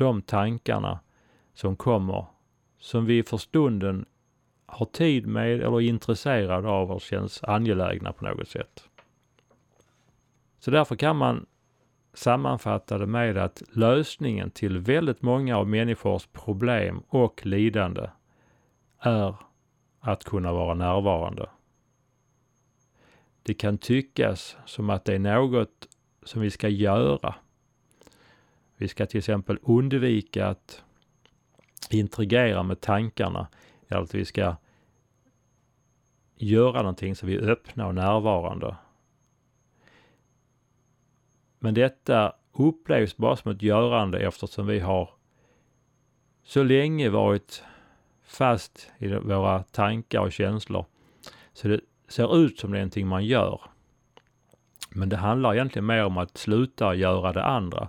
de 0.00 0.22
tankarna 0.22 1.00
som 1.54 1.76
kommer 1.76 2.26
som 2.78 3.06
vi 3.06 3.22
för 3.22 3.36
stunden 3.36 4.06
har 4.66 4.86
tid 4.86 5.26
med 5.26 5.52
eller 5.52 5.76
är 5.76 5.80
intresserade 5.80 6.68
av 6.68 6.90
och 6.90 7.00
känns 7.00 7.44
angelägna 7.44 8.12
på 8.12 8.24
något 8.24 8.48
sätt. 8.48 8.88
Så 10.58 10.70
därför 10.70 10.96
kan 10.96 11.16
man 11.16 11.46
sammanfatta 12.14 12.98
det 12.98 13.06
med 13.06 13.38
att 13.38 13.62
lösningen 13.72 14.50
till 14.50 14.78
väldigt 14.78 15.22
många 15.22 15.58
av 15.58 15.68
människors 15.68 16.26
problem 16.26 17.02
och 17.08 17.46
lidande 17.46 18.10
är 18.98 19.34
att 20.00 20.24
kunna 20.24 20.52
vara 20.52 20.74
närvarande. 20.74 21.48
Det 23.42 23.54
kan 23.54 23.78
tyckas 23.78 24.56
som 24.64 24.90
att 24.90 25.04
det 25.04 25.14
är 25.14 25.18
något 25.18 25.88
som 26.22 26.40
vi 26.42 26.50
ska 26.50 26.68
göra. 26.68 27.34
Vi 28.80 28.88
ska 28.88 29.06
till 29.06 29.18
exempel 29.18 29.58
undvika 29.62 30.46
att 30.46 30.84
interagera 31.90 32.62
med 32.62 32.80
tankarna 32.80 33.48
eller 33.88 34.02
att 34.02 34.14
vi 34.14 34.24
ska 34.24 34.56
göra 36.36 36.76
någonting 36.76 37.16
så 37.16 37.26
vi 37.26 37.36
är 37.36 37.50
öppna 37.50 37.86
och 37.86 37.94
närvarande. 37.94 38.76
Men 41.58 41.74
detta 41.74 42.32
upplevs 42.52 43.16
bara 43.16 43.36
som 43.36 43.50
ett 43.50 43.62
görande 43.62 44.18
eftersom 44.18 44.66
vi 44.66 44.80
har 44.80 45.10
så 46.42 46.62
länge 46.62 47.08
varit 47.08 47.62
fast 48.24 48.90
i 48.98 49.08
våra 49.08 49.62
tankar 49.62 50.20
och 50.20 50.32
känslor. 50.32 50.84
Så 51.52 51.68
det 51.68 51.80
ser 52.08 52.36
ut 52.36 52.58
som 52.58 52.72
det 52.72 52.78
är 52.78 52.80
någonting 52.80 53.08
man 53.08 53.24
gör. 53.24 53.60
Men 54.90 55.08
det 55.08 55.16
handlar 55.16 55.54
egentligen 55.54 55.86
mer 55.86 56.04
om 56.04 56.18
att 56.18 56.36
sluta 56.36 56.94
göra 56.94 57.32
det 57.32 57.44
andra. 57.44 57.88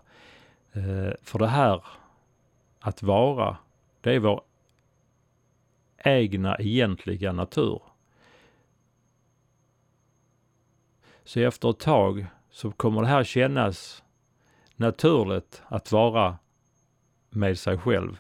Eh, 0.74 1.14
för 1.22 1.40
det 1.40 1.48
här 1.48 1.86
att 2.80 3.04
vara, 3.04 3.58
det 4.02 4.16
är 4.16 4.20
vår 4.20 4.42
egna 5.98 6.58
egentliga 6.60 7.32
natur. 7.32 7.82
Så 11.24 11.40
efter 11.40 11.70
ett 11.70 11.80
tag 11.80 12.26
så 12.50 12.72
kommer 12.72 13.02
det 13.02 13.08
här 13.08 13.24
kännas 13.24 14.04
naturligt 14.76 15.62
att 15.68 15.92
vara 15.92 16.38
med 17.30 17.60
sig 17.60 17.78
själv, 17.78 18.18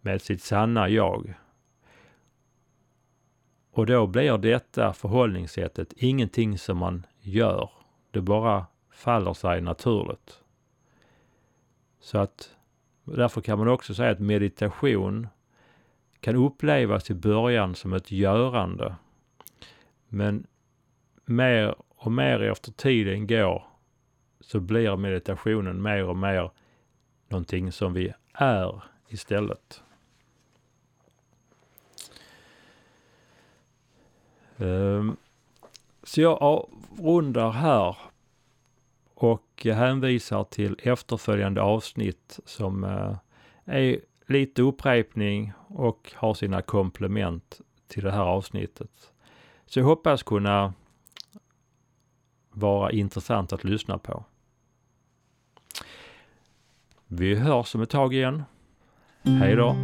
med 0.00 0.22
sitt 0.22 0.42
sanna 0.42 0.88
jag. 0.88 1.34
Och 3.72 3.86
då 3.86 4.06
blir 4.06 4.38
detta 4.38 4.92
förhållningssättet 4.92 5.92
ingenting 5.96 6.58
som 6.58 6.78
man 6.78 7.06
gör. 7.20 7.70
Det 8.10 8.20
bara 8.20 8.66
faller 8.90 9.34
sig 9.34 9.60
naturligt. 9.60 10.39
Så 12.00 12.18
att 12.18 12.56
därför 13.04 13.40
kan 13.40 13.58
man 13.58 13.68
också 13.68 13.94
säga 13.94 14.10
att 14.10 14.20
meditation 14.20 15.28
kan 16.20 16.36
upplevas 16.36 17.10
i 17.10 17.14
början 17.14 17.74
som 17.74 17.92
ett 17.92 18.10
görande. 18.10 18.94
Men 20.08 20.46
mer 21.24 21.74
och 21.88 22.12
mer 22.12 22.42
efter 22.42 22.72
tiden 22.72 23.26
går 23.26 23.64
så 24.40 24.60
blir 24.60 24.96
meditationen 24.96 25.82
mer 25.82 26.04
och 26.04 26.16
mer 26.16 26.50
någonting 27.28 27.72
som 27.72 27.92
vi 27.92 28.12
är 28.32 28.82
istället. 29.08 29.82
Ehm, 34.58 35.16
så 36.02 36.20
jag 36.20 36.42
avrundar 36.42 37.50
här 37.50 37.96
och 39.22 39.62
hänvisar 39.64 40.44
till 40.44 40.76
efterföljande 40.82 41.62
avsnitt 41.62 42.40
som 42.44 42.84
eh, 42.84 43.16
är 43.64 44.00
lite 44.26 44.62
upprepning 44.62 45.52
och 45.68 46.12
har 46.14 46.34
sina 46.34 46.62
komplement 46.62 47.60
till 47.88 48.04
det 48.04 48.10
här 48.10 48.24
avsnittet. 48.24 49.12
Så 49.66 49.78
jag 49.78 49.86
hoppas 49.86 50.22
kunna 50.22 50.74
vara 52.50 52.92
intressant 52.92 53.52
att 53.52 53.64
lyssna 53.64 53.98
på. 53.98 54.24
Vi 57.06 57.34
hörs 57.34 57.74
om 57.74 57.82
ett 57.82 57.90
tag 57.90 58.14
igen. 58.14 58.42
Hej 59.22 59.56
då! 59.56 59.76